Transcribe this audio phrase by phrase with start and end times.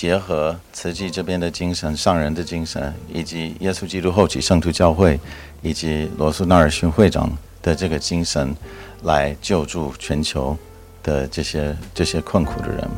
[0.00, 5.20] 结合慈济这边的精神、上人的精神，以及耶稣基督后期圣徒教会
[5.60, 7.30] 以及罗素·纳尔逊会长
[7.60, 8.56] 的这个精神，
[9.02, 10.56] 来救助全球
[11.02, 12.90] 的这些这些困苦的人。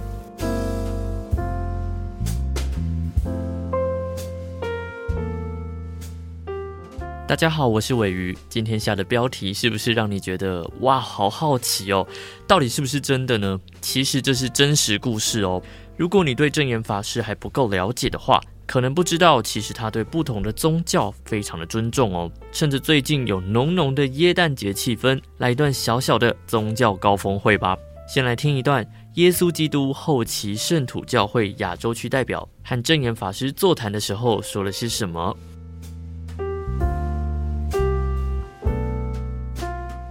[7.27, 8.37] 大家好，我是尾鱼。
[8.49, 12.07] 今天下的标题是不是让你觉得哇，好好奇哦？
[12.47, 13.59] 到底是不是真的呢？
[13.81, 15.61] 其实这是真实故事哦。
[16.03, 22.29] 如果你对证严法师还不够了解的话，可能不知道，其实他对不同的宗教非常的尊重哦。
[22.51, 27.77] 趁着最近有浓浓的耶诞节气氛，来一段小小的宗教高峰会吧。
[28.13, 35.37] 先来听一段耶稣基督后期圣徒教会亚洲区代表和证严法师座谈的时候说了些什么。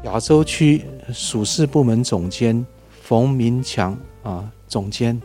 [0.06, 2.66] 亚洲区属事部门总监
[3.02, 5.22] 冯明强啊，总监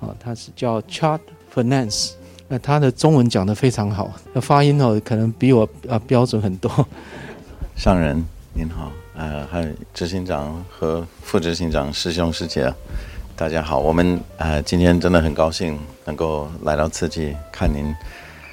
[0.00, 1.20] 啊，他是叫 Chad
[1.54, 2.12] Finance，
[2.48, 6.70] 那他的中文讲得非常好，那发音哦，可能比我啊标准很多。
[7.76, 12.72] 上人您好，呃，还有执行长和副执行长师兄师姐，
[13.36, 17.94] 大家好，我们呃今天真的很高兴能够来到此地看您。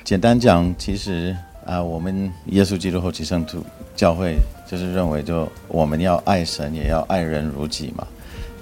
[0.03, 3.63] 简单讲，其实啊、我们耶稣基督后期圣徒
[3.95, 4.37] 教会。
[4.67, 8.07] 就是认为，就我们要爱神，也要爱人如己嘛。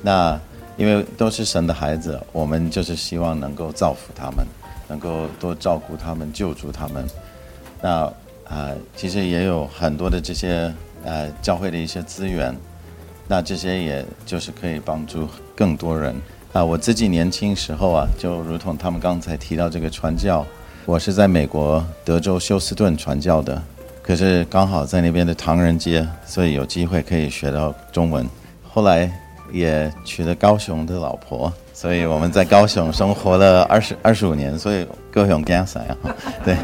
[0.02, 0.38] 那
[0.77, 4.45] 因为都是神的孩子，我们就是希望能够造福他们，
[4.88, 7.05] 能够多照顾他们，救助他们。
[7.81, 8.11] 那
[8.45, 10.71] 啊、其实也有很多的这些
[11.03, 12.55] 呃教会的一些资源，
[13.27, 16.16] 那这些也就是可以帮助更多人
[16.51, 20.45] 啊、我自己年轻时候啊，就如同他们刚才提到这个传教，
[20.85, 23.59] 我是在美国德州休斯顿传教的。
[24.03, 28.29] 可是刚好在那边的唐人街，所以有机会可以学到中文。
[28.69, 29.09] 后来
[29.53, 35.97] 也娶了高雄的老婆，所以我们在高雄生活了二十二十五年，所以高雄家赛啊，
[36.43, 36.57] 对，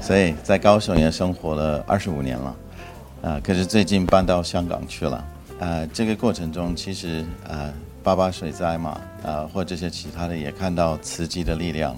[0.00, 2.56] 所以在高雄也生活了二十五年了。
[3.22, 5.24] 啊，可是最近搬到香港去了。
[5.60, 7.70] 啊，这个过程中其实啊，
[8.02, 11.96] 八八水灾嘛，啊，或这些其他的也看到慈济的力量，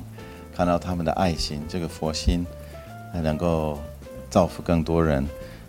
[0.55, 2.45] 看到他们的爱心，这个佛心，
[3.13, 3.79] 还能够。
[4.31, 5.25] 造福更多人，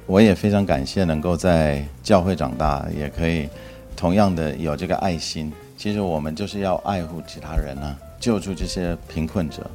[0.07, 3.47] 我也非常感谢能够在教会长大，也可以
[3.95, 5.51] 同样的有这个爱心。
[5.77, 9.69] 其实我们就是要爱护其他人啊，救助这些贫困者。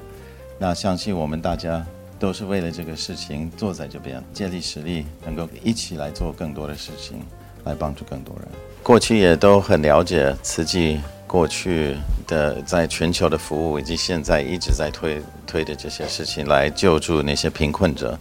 [0.58, 1.84] 那相信我们大家
[2.18, 7.20] 都是为了这个事情坐在这边，借力使力，能够一起来做更多的事情，
[7.64, 8.48] 来帮助更多人。
[8.82, 18.18] 过去也都很了解慈济过去的在全球的服务，以及现在一直在推推的这些事情，来救助那些贫困者。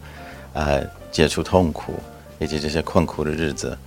[0.53, 1.93] 呃，解除痛苦
[2.39, 3.77] 以及这些困苦的日子，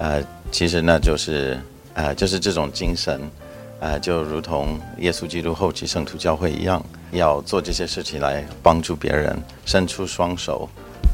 [0.00, 1.60] 呃，其实那就是，
[1.92, 3.20] 呃，就是这种精神，
[3.80, 10.66] 呃，就如同耶稣基督后期圣徒教会一样，要做这些事情来帮助别人，伸出双手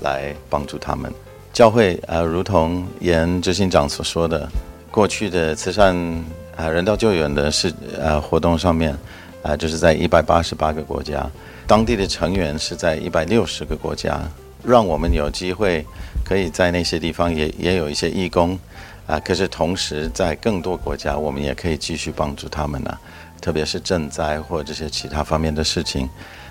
[0.03, 1.13] 来帮助他们。
[1.53, 4.49] 教会，呃，如同严执行长所说的，
[4.89, 8.97] 过去的慈善，呃，人道救援的事，呃，活动上面，
[9.43, 11.29] 呃，就是在一百八十八个国家，
[11.67, 14.21] 当地的成员是在一百六十个国家。
[14.65, 15.87] 让我们有机会
[16.25, 18.59] 可以在那些地方也也有一些义工
[19.07, 23.01] 啊，可是同时在更多国家，我们也可以继续帮助他们呢、啊，
[23.41, 26.09] 特别是赈灾或这些其他方面的事情，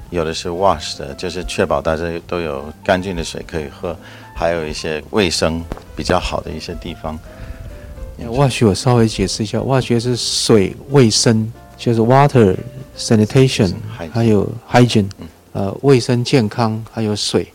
[0.10, 3.98] 有的是 wash 的，就是确保大家都有干净的水可以喝，
[4.34, 5.64] 还有一些卫生
[5.96, 7.20] 比较好的一些地方。
[8.18, 12.56] wash 我稍微解释一下，wash 是水卫生，就是 water
[12.98, 13.74] sanitation，
[14.14, 15.10] 还有 hygiene，
[15.52, 17.52] 呃，卫生健康还有水。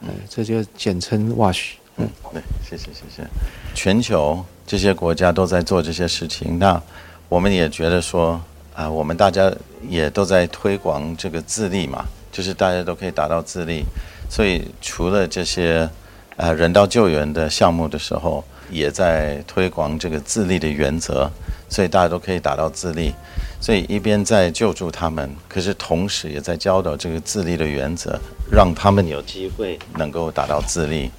[0.00, 1.72] 嗯，这就简称 WASH。
[1.98, 3.28] 嗯，对，谢谢谢谢。
[3.74, 6.80] 全球这些国家都在做这些事情，那
[7.28, 8.40] 我们也觉得说，
[8.74, 9.52] 啊、我们大家
[9.88, 13.84] 也都在推广这个自立嘛，就是大家都可以达到自立。
[14.30, 15.90] 所以除了这些，
[16.36, 21.28] 呃，人道救援的项目的时候，也在推广这个自立的原则，
[21.68, 23.12] 所以大家都可以达到自立。
[23.60, 28.18] 所以一边在救助他们，可是同时也在教导这个自立的原则，
[28.50, 31.10] 让他们有机会能够达到自立。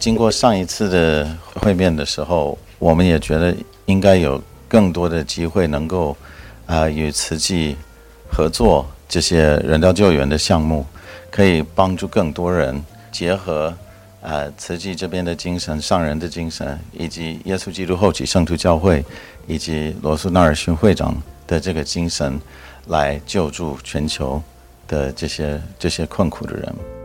[0.00, 3.54] 经过上一次的会面的时候，我们也觉得
[3.84, 6.16] 应该有更多的机会能够
[6.66, 7.76] 啊、与慈济
[8.28, 10.86] 合作这些人道救援的项目，
[11.30, 12.82] 可以帮助更多人。
[13.12, 13.76] 结合
[14.22, 19.04] 啊、慈济这边的精神、上人的精神，以及耶稣基督后期圣徒教会
[19.46, 21.14] 以及罗素·纳尔逊会长。
[21.46, 22.40] 的这个精神，
[22.86, 24.40] 来救助全球
[24.86, 26.99] 的这些这些困苦的人。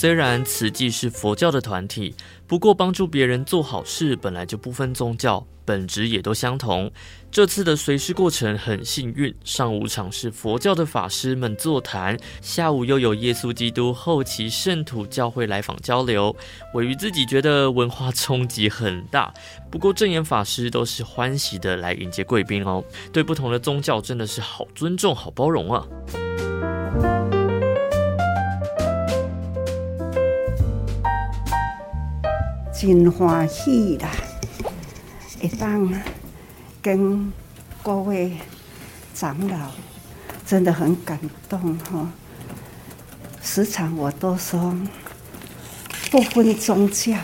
[0.00, 2.14] 虽然慈济是佛教的团体，
[2.46, 5.44] 不过帮助别人做好事本来就不分宗教。
[5.64, 6.88] 本质也都相同。
[7.32, 16.34] 这次的随师过程很幸运，上午场是佛教的法师们座谈，下午又有耶稣基督后期圣徒教会来访交流。
[16.74, 19.34] 玮瑜自己觉得文化冲击很大，
[19.68, 22.84] 不过正言法师都是欢喜的来迎接贵宾哦。
[23.12, 25.84] 对不同的宗教真的是好尊重、好包容啊！
[32.80, 34.08] 真欢喜啦！
[35.42, 35.92] 一当
[36.80, 37.32] 跟
[37.82, 38.36] 各位
[39.12, 39.72] 长老
[40.46, 42.08] 真的很感动哈，
[43.42, 44.72] 时常我都说，
[46.12, 47.18] 不分宗教，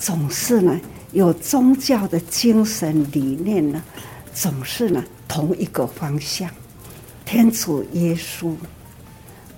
[0.00, 0.80] 总是呢
[1.12, 3.80] 有宗教的精神理念呢，
[4.34, 6.50] 总是呢同一个方向，
[7.24, 8.56] 天主耶稣，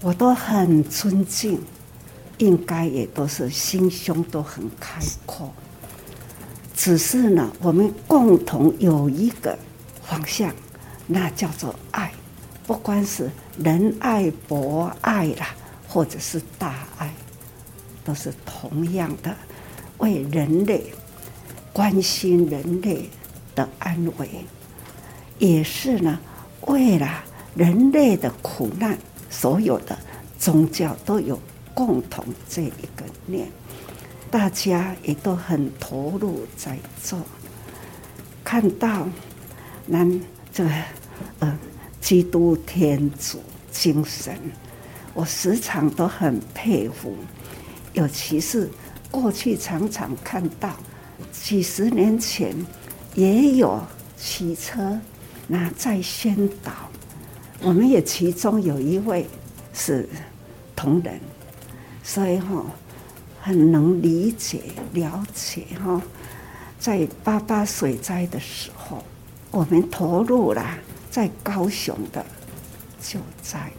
[0.02, 1.58] 我都很尊敬，
[2.40, 5.52] 应该也都是心胸都很开阔。
[6.75, 9.56] 只是呢，我们共同有一个
[10.02, 10.52] 方向，
[11.06, 12.10] 那叫做爱，
[12.66, 15.54] 不管是仁爱、博爱啦，
[15.87, 17.12] 或者是大爱，
[18.02, 19.36] 都是同样的，
[19.98, 20.82] 为人类
[21.75, 23.10] 关心人类
[23.54, 24.28] 的安危，
[25.38, 26.19] 也是呢，
[26.62, 27.22] 为了
[27.54, 28.96] 人类的苦难，
[29.28, 29.98] 所有的
[30.38, 31.38] 宗教都有
[31.81, 33.49] 共同这一个念。
[34.31, 37.19] 大家也都很投入在做，
[38.44, 39.09] 看到
[39.87, 40.06] 那
[40.53, 40.71] 这个
[41.38, 41.59] 呃
[42.03, 43.41] 基督天主
[43.73, 44.38] 精神，
[45.15, 47.17] 我时常都很佩服。
[47.94, 48.71] 尤其是
[49.11, 50.77] 过去常常看到，
[51.32, 52.55] 几十年前
[53.15, 53.81] 也有
[54.19, 55.00] 骑车
[55.49, 56.73] 那在宣导，
[57.62, 59.27] 我们也其中有一位
[59.73, 60.09] 是
[60.77, 61.19] 同仁，
[62.02, 62.64] 所以哈。
[63.43, 64.61] 很能理解、
[64.93, 65.99] 了解哈，
[66.79, 69.02] 在八八水灾的时候，
[69.50, 70.62] 我们投入了
[71.11, 72.23] 在高雄的
[73.00, 73.73] 救灾，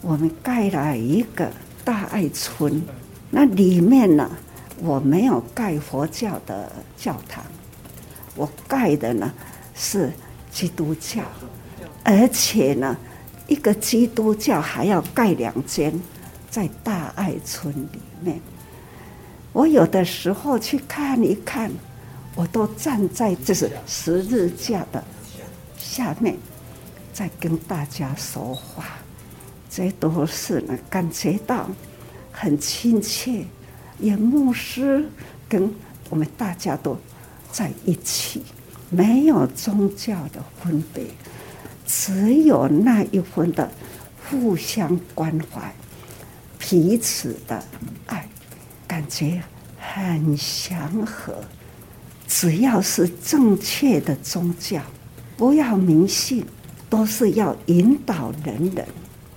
[0.00, 1.48] 我们盖了一个
[1.84, 2.82] 大爱村，
[3.30, 4.28] 那里面呢，
[4.78, 7.44] 我没有盖佛教的教堂，
[8.34, 9.32] 我盖的呢
[9.76, 10.12] 是
[10.50, 11.22] 基督教，
[12.02, 12.96] 而且呢，
[13.46, 15.92] 一个基督教还要盖两间
[16.52, 18.38] 在大爱村里面。
[19.54, 21.70] 我有的时候去看一看，
[22.34, 25.02] 我都站在这是十字架的
[25.78, 26.36] 下面，
[27.10, 28.84] 在跟大家说话，
[29.70, 31.70] 这都是呢感觉到
[32.30, 33.46] 很亲切。
[33.98, 35.08] 也牧师
[35.48, 35.72] 跟
[36.10, 36.98] 我们大家都
[37.50, 38.42] 在一起，
[38.90, 41.04] 没有宗教的分别，
[41.86, 43.70] 只有那一份的
[44.28, 45.72] 互相关怀，
[46.62, 47.62] 彼此的
[48.06, 48.26] 爱。
[48.86, 49.42] 感觉
[49.78, 51.42] 很祥和，
[52.28, 54.82] 只要是正确的宗教，
[55.36, 56.44] 不要迷信，
[56.88, 58.86] 都是要引导人人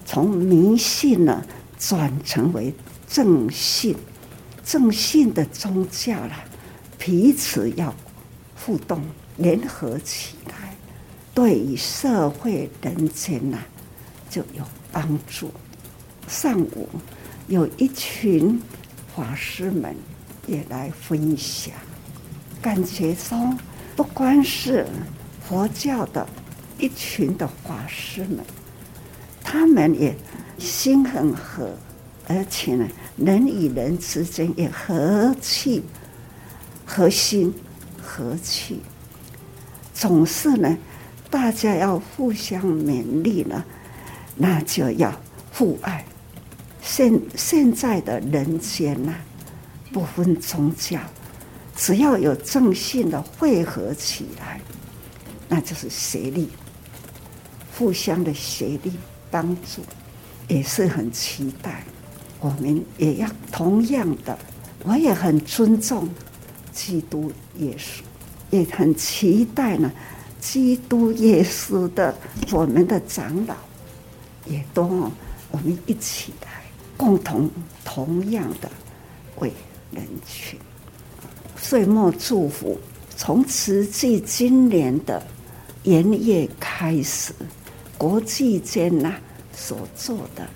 [0.05, 1.41] 从迷信呢
[1.79, 2.73] 转成为
[3.07, 3.95] 正信，
[4.65, 6.33] 正信的宗教了，
[6.97, 7.95] 彼此要
[8.55, 9.01] 互动
[9.37, 10.75] 联合起来，
[11.33, 13.57] 对于社会人间呐
[14.29, 15.49] 就有帮助。
[16.27, 16.89] 上午
[17.47, 18.61] 有一群。
[19.15, 19.95] 法师们
[20.45, 21.73] 也来分享，
[22.61, 23.55] 感觉说，
[23.95, 24.85] 不光是
[25.41, 26.27] 佛教的
[26.77, 28.39] 一群的法师们，
[29.41, 30.13] 他们也
[30.57, 31.77] 心很和，
[32.27, 35.81] 而且呢，人与人之间也和气、
[36.85, 37.53] 和心、
[38.03, 38.81] 和气，
[39.93, 40.77] 总是呢，
[41.29, 43.63] 大家要互相勉励呢，
[44.35, 45.17] 那就要
[45.53, 46.03] 互爱。
[46.85, 49.15] 现现在的人间呐，
[49.91, 50.99] 不分宗教，
[51.75, 54.61] 只要有正信的汇合起来，
[55.49, 56.47] 那就是协力，
[57.75, 58.93] 互相的协力
[59.31, 59.81] 帮助，
[60.47, 61.83] 也是很期待。
[62.39, 64.37] 我们也要同样的，
[64.83, 66.07] 我也很尊重
[66.71, 68.01] 基督耶稣，
[68.51, 69.91] 也很期待呢。
[70.39, 72.15] 基督耶稣的
[72.51, 73.55] 我们的长老，
[74.45, 75.11] 也都
[75.49, 76.54] 我们一起来。
[76.97, 77.49] 共同
[77.83, 78.69] 同样的
[79.39, 79.51] 为
[79.91, 80.57] 人群，
[81.57, 82.79] 岁末祝福，
[83.15, 85.21] 从慈济今年的
[85.83, 87.33] 元月开始，
[87.97, 89.13] 国际间呐
[89.53, 90.47] 所做的，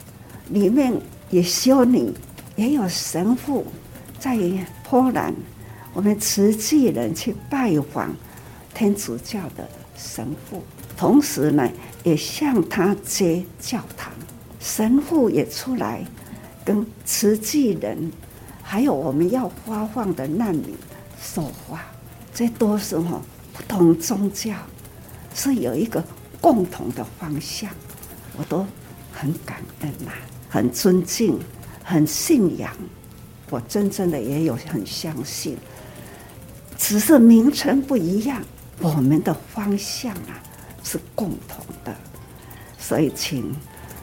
[0.50, 0.94] 里面
[1.30, 2.14] 也修女，
[2.56, 3.66] 也有神父，
[4.18, 4.38] 在
[4.90, 5.34] 波兰，
[5.94, 8.16] 我们慈济人去拜访
[8.74, 10.64] 天主教的神父，
[10.96, 11.70] 同时呢
[12.04, 14.12] 也向他接教堂，
[14.60, 16.04] 神父也出来。
[16.70, 18.12] 跟慈济人，
[18.62, 20.76] 还有我们要发放的难民
[21.20, 21.84] 说话，
[22.32, 23.20] 这都是哈
[23.52, 24.54] 不同宗教，
[25.34, 26.04] 是有一个
[26.40, 27.72] 共同的方向，
[28.38, 28.64] 我都
[29.12, 31.40] 很感恩呐、啊，很尊敬，
[31.84, 32.72] 很信仰，
[33.50, 35.58] 我真正的也有很相信，
[36.78, 38.44] 只是名称不一样，
[38.80, 40.38] 我们的方向啊
[40.84, 41.96] 是共同的，
[42.78, 43.56] 所以请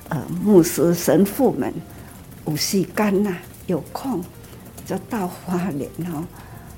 [0.08, 1.72] 呃牧师神父们
[2.46, 3.36] 有时间呐，
[3.66, 4.22] 有空
[4.86, 6.24] 就到花莲哦，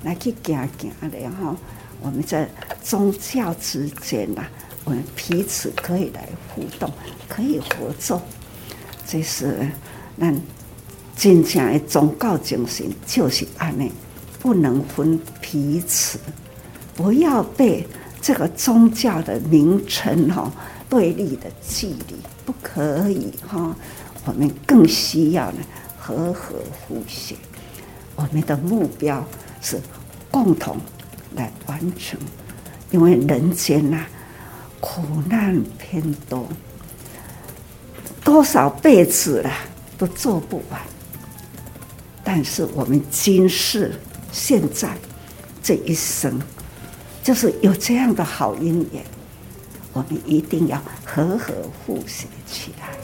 [0.03, 1.55] 来去行行的哈。
[2.01, 2.49] 我们在
[2.81, 4.43] 宗教之间呐，
[4.83, 6.91] 我们彼此可以来互动，
[7.27, 8.21] 可以合作。
[9.05, 9.67] 这是
[10.15, 10.33] 那
[11.15, 13.91] 真正的宗教精神，就是安内，
[14.39, 16.17] 不能分彼此，
[16.95, 17.85] 不要被
[18.21, 20.51] 这个宗教的名称哈
[20.89, 23.75] 对立的距离，不可以哈。
[24.25, 25.59] 我们更需要呢，
[25.97, 27.35] 和和互协。
[28.15, 29.25] 我们的目标
[29.61, 29.79] 是
[30.29, 30.77] 共同
[31.35, 32.19] 来完成，
[32.91, 34.05] 因为人间呐，
[34.79, 36.47] 苦难偏多，
[38.23, 39.51] 多少辈子了
[39.97, 40.81] 都做不完。
[42.23, 43.93] 但是我们今世
[44.31, 44.95] 现在
[45.63, 46.39] 这一生，
[47.23, 49.03] 就是有这样的好姻缘，
[49.93, 51.53] 我们一定要和和
[51.85, 52.98] 互协起来。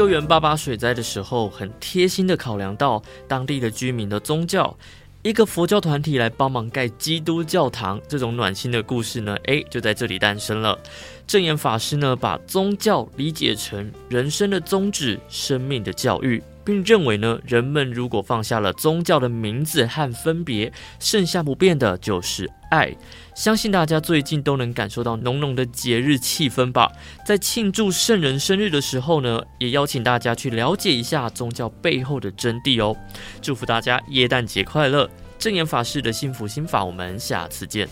[0.00, 4.74] 救援爸爸水灾的时候，很贴心的考量到当地的居民的宗教，
[5.20, 10.78] 一个佛教团体来帮忙盖基督教堂，这种暖心的故事呢，诶，就在这里诞生了。
[11.26, 16.42] 证严法师呢，把宗教理解成人生的宗旨、生命的教育。
[16.62, 22.94] 并认为呢，人们如果放下了宗教的名字和分别，剩下不变的就是爱。
[23.40, 26.92] 相信大家最近都能感受到浓浓的节日气氛吧。
[27.24, 32.94] 在庆祝圣人生日的时候呢，也邀请大家去了解一下宗教背后的真谛哦。
[33.40, 35.08] 祝福大家耶诞节快乐！
[35.38, 37.88] 正言法师的幸福心法，我们下次见。